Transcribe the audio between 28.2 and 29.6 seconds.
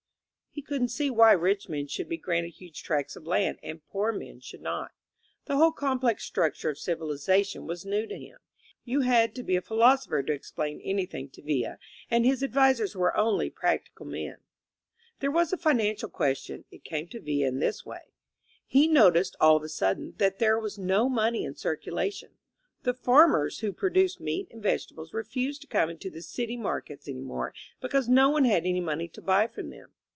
one had any money to buy